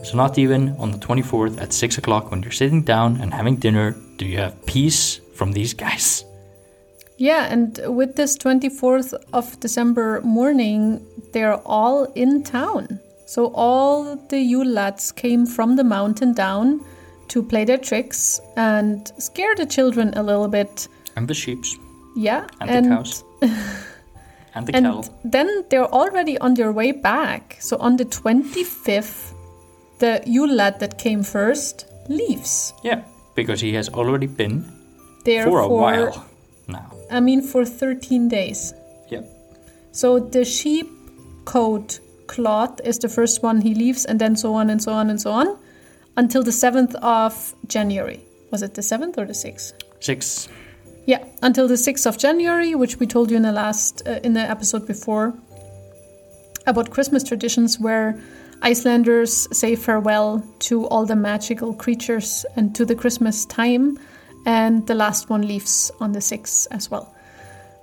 [0.05, 3.57] So, not even on the 24th at 6 o'clock when you're sitting down and having
[3.57, 6.25] dinner do you have peace from these guys.
[7.17, 13.01] Yeah, and with this 24th of December morning, they're all in town.
[13.29, 16.81] So all the Yule lads came from the mountain down
[17.29, 20.89] to play their tricks and scare the children a little bit.
[21.15, 21.77] And the sheeps,
[22.17, 23.25] Yeah, and, the cows,
[24.55, 25.05] and the and cattle.
[25.25, 27.59] then they're already on their way back.
[27.61, 29.35] So on the 25th,
[29.99, 32.73] the Yule lad that came first leaves.
[32.83, 33.03] Yeah,
[33.35, 34.65] because he has already been
[35.27, 36.25] There for a while
[36.67, 36.93] now.
[37.11, 38.73] I mean, for 13 days.
[39.11, 39.23] Yeah.
[39.93, 40.89] So the sheep
[41.45, 45.11] coat cloth is the first one he leaves, and then so on and so on
[45.11, 45.59] and so on
[46.17, 48.21] until the 7th of January.
[48.51, 49.73] Was it the 7th or the 6th?
[50.01, 50.49] Six.
[51.07, 54.35] Yeah, until the 6th of January, which we told you in the last uh, in
[54.35, 55.35] the episode before
[56.67, 58.21] about Christmas traditions where
[58.63, 63.99] Icelanders say farewell to all the magical creatures and to the Christmas time,
[64.45, 67.15] and the last one leaves on the 6th as well.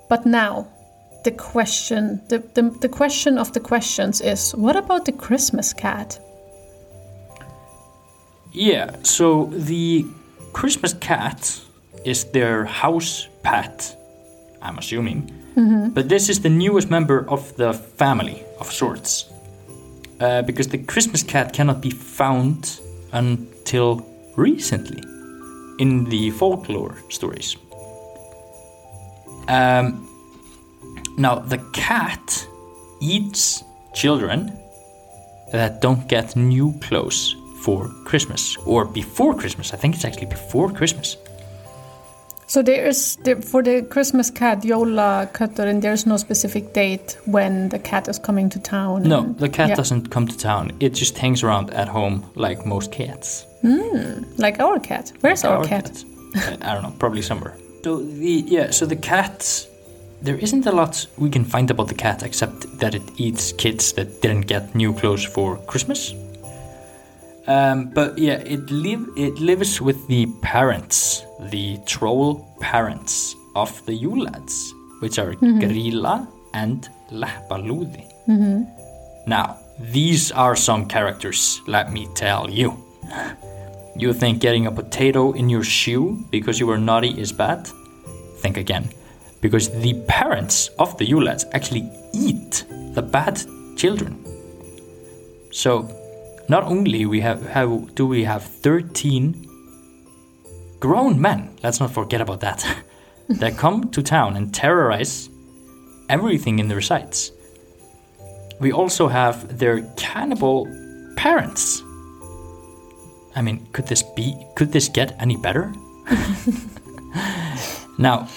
[0.09, 0.67] But now,
[1.25, 6.19] the question, the, the, the question of the questions is what about the Christmas cat?
[8.53, 10.05] Yeah, so the
[10.53, 11.59] Christmas cat
[12.05, 13.97] is their house pet,
[14.61, 15.31] I'm assuming.
[15.93, 19.25] But this is the newest member of the family of sorts.
[20.19, 22.79] Uh, because the Christmas cat cannot be found
[23.11, 24.05] until
[24.37, 25.03] recently
[25.79, 27.57] in the folklore stories.
[29.49, 30.14] Um,
[31.17, 32.47] now, the cat
[33.01, 34.51] eats children
[35.51, 39.73] that don't get new clothes for Christmas or before Christmas.
[39.73, 41.17] I think it's actually before Christmas.
[42.47, 47.69] So there is the, for the Christmas cat Yola and there's no specific date when
[47.69, 49.03] the cat is coming to town.
[49.03, 49.75] No, and- the cat yeah.
[49.75, 50.71] doesn't come to town.
[50.79, 53.47] It just hangs around at home like most cats.
[54.37, 55.11] like our cat.
[55.21, 56.03] Where's our, cat?
[56.35, 57.57] Uh, I don't know, probably somewhere.
[57.83, 59.67] So the yeah, so the cat.
[60.21, 63.93] There isn't a lot we can find about the cat except that it eats kids
[63.93, 66.13] that didn't get new clothes for Christmas.
[67.47, 73.93] Um, but yeah, it live it lives with the parents, the troll parents of the
[73.93, 78.07] Yule lads, which are Grýla and Leppalúði.
[79.27, 82.83] Now, these are some characters, let me tell you.
[83.97, 87.69] You think getting a potato in your shoe because you were naughty is bad?
[88.39, 88.89] Think again.
[89.45, 93.39] Because the parents of the Yule actually eat the bad
[93.77, 94.17] children.
[95.51, 95.87] So,
[96.49, 99.47] not only we have, have do we have 13
[100.79, 102.65] grown men, let's not forget about that,
[103.29, 105.29] that come to town and terrorize
[106.09, 107.31] everything in their sights.
[108.59, 110.65] We also have their cannibal
[111.17, 111.83] parents.
[113.35, 115.71] I mean, could this be could this get any better?
[117.99, 118.27] now,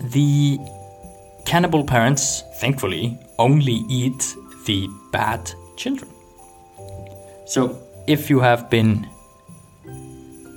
[0.00, 0.58] the
[1.44, 6.10] cannibal parents, thankfully, only eat the bad children.
[7.46, 9.06] So, if you have been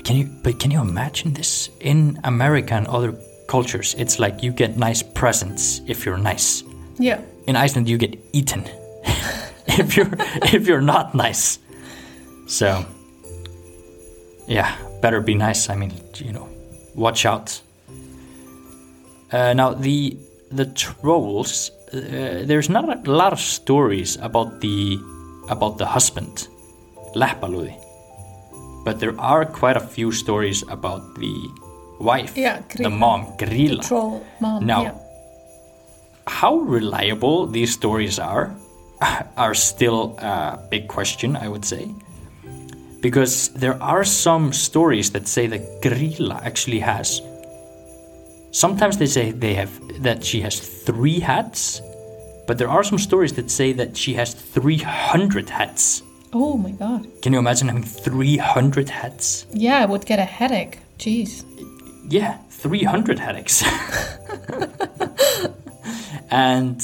[0.03, 3.13] can you but can you imagine this in America and other
[3.47, 3.95] cultures?
[3.97, 6.63] It's like you get nice presents if you're nice.
[6.97, 7.21] Yeah.
[7.47, 8.65] In Iceland you get eaten
[9.67, 10.09] if you're
[10.53, 11.59] if you're not nice.
[12.47, 12.85] So
[14.47, 15.69] yeah, better be nice.
[15.69, 16.49] I mean, you know,
[16.95, 17.61] watch out.
[19.31, 20.17] Uh, now the
[20.51, 21.71] the trolls.
[21.93, 24.97] Uh, there's not a lot of stories about the
[25.49, 26.47] about the husband,
[27.15, 27.75] Leppalúði.
[28.85, 31.33] But there are quite a few stories about the
[31.99, 33.83] wife, Yeah, the mom, Grýla.
[33.87, 34.65] Troll mom.
[34.65, 34.93] Now, Yeah.
[36.27, 38.55] how reliable these stories are
[39.37, 41.87] are still a big question, I would say.
[43.01, 47.21] Because there are some stories that say that Grýla actually has.
[48.51, 49.71] Sometimes they say they have
[50.03, 51.81] that she has three hats,
[52.47, 56.03] but there are some stories that say that she has 300 hats.
[56.33, 57.07] Oh my god.
[57.21, 59.45] Can you imagine having 300 hats?
[59.53, 60.79] Yeah, I would get a headache.
[60.97, 61.45] Jeez.
[62.09, 63.63] Yeah, 300 headaches.
[66.31, 66.81] and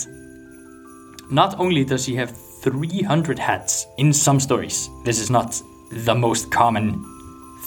[1.30, 5.62] not only does she have 300 hats in some stories, this is not
[5.92, 7.04] the most common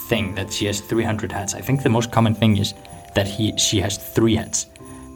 [0.07, 1.53] thing that she has 300 hats.
[1.53, 2.73] I think the most common thing is
[3.15, 4.65] that he she has three hats.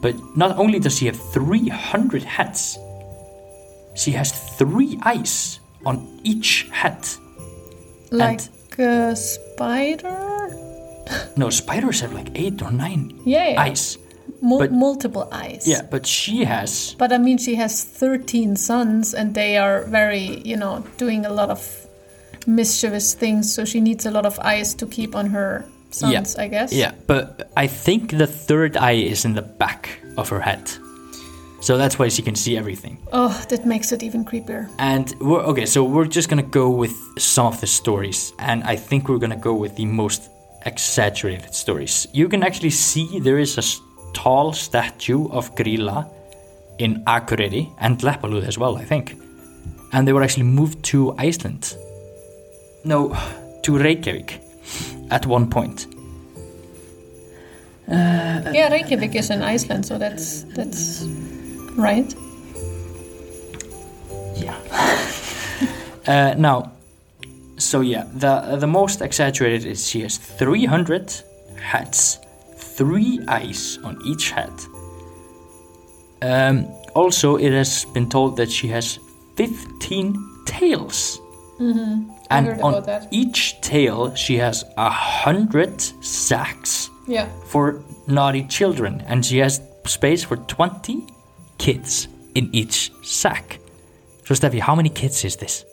[0.02, 2.78] But not only does she have 300 hats,
[3.94, 7.16] she has three eyes on each hat.
[8.10, 8.40] Like
[8.78, 10.22] a spider?
[11.36, 13.60] No, spiders have like eight or nine Yeah, yeah.
[13.62, 13.96] eyes.
[14.42, 15.62] Mul- but- multiple eyes.
[15.66, 20.42] Yeah, but she has But I mean, she has 13 sons, and they are very,
[20.44, 21.86] you know, doing a lot of
[22.46, 23.54] mischievous things.
[23.54, 26.72] So she needs a lot of eyes to keep on her sons, I guess.
[26.72, 30.70] Yeah, but I think the third eye is in the back of her head.
[31.60, 32.98] So that's why she can see everything.
[33.12, 34.68] Oh, that makes it even creepier.
[34.78, 38.76] And we're okay, so we're just gonna go with some of the stories, and I
[38.76, 40.30] think we're gonna go with the most
[40.66, 42.06] exaggerated stories.
[42.12, 43.62] You can actually see there is a
[44.12, 46.08] tall statue of Grýla
[46.78, 49.16] in Akureyri and Leppalúði as well, I think.
[49.92, 51.76] And they were actually moved to Iceland.
[52.84, 53.16] No,
[53.62, 54.40] to Reykjavik
[55.10, 55.86] at one point.
[57.88, 61.04] yeah, Reykjavik is in Iceland, so that's that's
[61.76, 62.14] right.
[64.34, 64.56] Yeah.
[66.06, 66.72] uh, now,
[67.58, 71.12] so yeah, the the most exaggerated is she has 300
[71.60, 72.18] hats,
[72.56, 74.52] three eyes on each head.
[76.22, 78.98] Um, also, it has been told that she has
[79.36, 81.20] 15 tails.
[81.60, 87.28] I And on each tail, she has a hundred sacks Yeah.
[87.46, 91.04] for naughty children, and she has space for 20
[91.58, 93.58] kids in each sack.
[94.24, 95.64] So, Steffi, how many kids is this?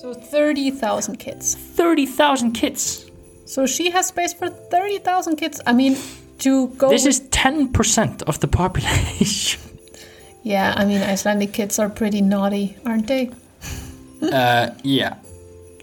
[0.00, 1.54] So 30,000 kids.
[1.76, 3.04] 30,000 kids.
[3.44, 5.60] So she has space for 30,000 kids.
[5.66, 5.96] I mean,
[6.38, 6.88] to go.
[6.88, 9.60] This is 10% of the population.
[10.42, 13.28] Yeah, I mean, Icelandic kids are pretty naughty, aren't they?
[14.22, 15.16] uh, yeah,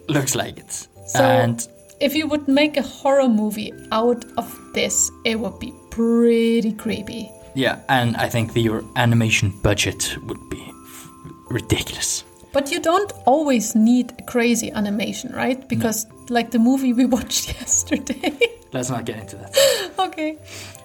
[0.09, 0.71] looks like it.
[1.07, 1.67] So- and
[1.99, 7.29] If you would make a horror movie out of this, it would be pretty creepy.
[7.55, 11.07] yeah, and I think the, your animation budget would be f-
[11.49, 12.23] ridiculous.
[12.53, 15.67] But you don't always need crazy animation, right?
[15.67, 18.37] Because, like the movie we watched yesterday.
[18.73, 19.57] Let's not get into that.
[20.07, 20.37] okay.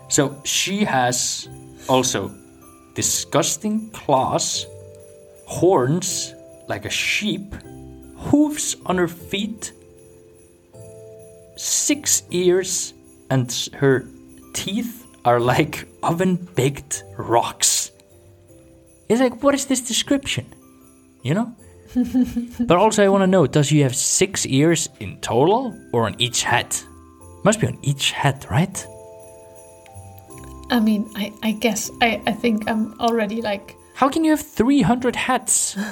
[0.08, 1.48] So she has
[1.88, 2.30] also
[2.94, 4.66] disgusting claws,
[5.46, 6.34] horns
[6.68, 7.54] like a sheep,
[8.30, 9.72] hooves on her feet,
[11.56, 12.94] six ears,
[13.30, 14.06] and her
[14.52, 17.90] teeth are like oven baked rocks.
[19.08, 20.46] It's like, what is this description?
[21.22, 21.56] You know?
[22.66, 26.16] but also, I want to know does she have six ears in total or on
[26.18, 26.74] each head?
[27.44, 28.86] Must be on each head, right?
[30.70, 34.40] I mean, I, I guess, I, I think I'm already like, How can you have
[34.40, 35.76] 300 hats?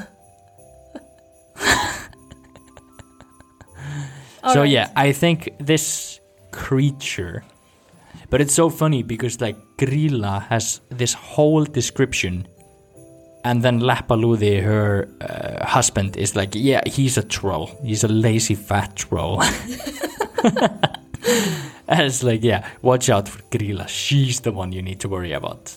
[4.42, 4.70] so Alright.
[4.70, 6.20] yeah, I think this
[6.50, 7.44] creature
[8.30, 12.46] but it's so funny because like Grýla has this whole description
[13.42, 17.70] and then Leppalúði, her uh, husband, is like, yeah, he's a troll.
[17.82, 19.42] He's a lazy fat troll.
[21.88, 23.88] and it's like, yeah, watch out for Grýla.
[23.88, 25.74] She's the one you need to worry about.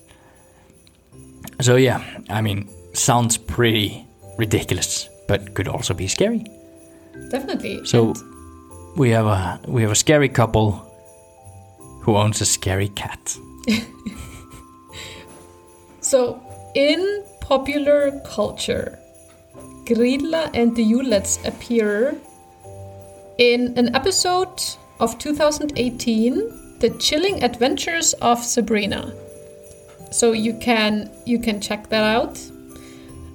[1.61, 4.05] So yeah, I mean, sounds pretty
[4.38, 6.45] ridiculous, but could also be scary.
[7.30, 7.86] definitely.
[7.86, 8.33] So And
[8.96, 10.72] we have a we have a scary couple
[12.02, 13.38] who owns a scary cat.
[16.04, 16.39] So,
[16.76, 19.00] in popular culture,
[19.86, 22.16] Grýla and the Yule Lads appear
[23.38, 24.62] in an episode
[25.00, 29.14] of 2018, The Chilling Adventures of Sabrina.
[30.12, 32.38] So you can you can check that out.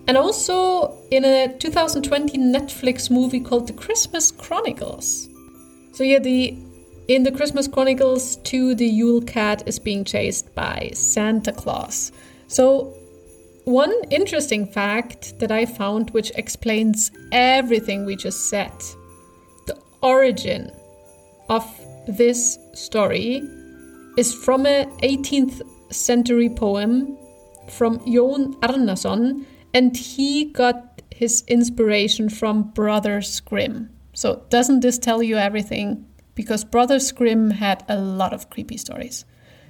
[0.07, 5.28] And also in a 2020 Netflix movie called The Christmas Chronicles.
[5.99, 6.57] So yeah, the
[7.09, 12.13] in the Christmas Chronicles 2, the Yule Cat is being chased by Santa Claus.
[12.47, 12.95] So
[13.65, 18.71] one interesting fact that I found which explains everything we just said.
[19.67, 20.71] The origin
[21.49, 21.67] of
[22.07, 23.43] this story
[24.17, 27.19] is from a 18th century poem
[27.67, 29.45] from Jón Arnason
[29.75, 33.98] and he got his inspiration from Brothers Grimm.
[34.19, 36.05] So doesn't this tell you everything?
[36.35, 39.25] Because Brothers Grimm had a lot of creepy stories.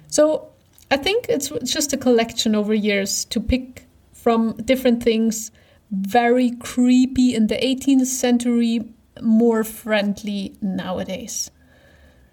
[0.07, 0.49] So
[0.89, 5.51] I think it's just a collection over years to pick from different things,
[5.91, 8.91] very creepy in the 18th century,
[9.21, 11.51] more friendly nowadays.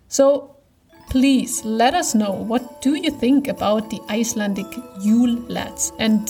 [0.08, 0.56] So
[1.10, 6.26] please let us know what do you think about the Icelandic Yule lads and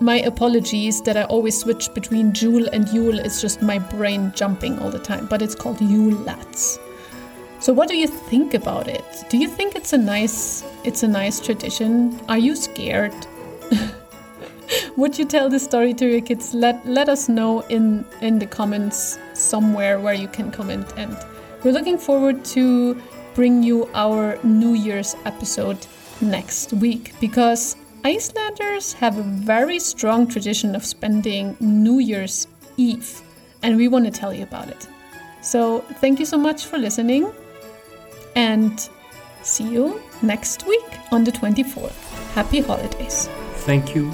[0.00, 3.18] my apologies that I always switch between Jule and Yule.
[3.18, 6.78] It's just my brain jumping all the time, but it's called Yule Lads.
[7.60, 9.04] So what do you think about it?
[9.28, 12.18] Do you think it's a nice it's a nice tradition?
[12.28, 13.14] Are you scared?
[14.96, 16.54] Would you tell this story to your kids?
[16.54, 21.14] Let let us know in in the comments somewhere where you can comment and
[21.62, 22.94] we're looking forward to
[23.34, 25.86] bring you our New Year's episode
[26.22, 32.46] next week because Icelanders have a very strong tradition of spending New Year's
[32.76, 33.20] Eve,
[33.62, 34.88] and we want to tell you about it.
[35.42, 37.30] So, thank you so much for listening,
[38.36, 38.88] and
[39.42, 42.32] see you next week on the 24th.
[42.32, 43.28] Happy holidays.
[43.66, 44.10] Thank you.